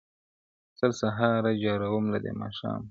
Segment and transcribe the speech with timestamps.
[0.79, 2.79] سل سهاره جاروم له دې ماښامه,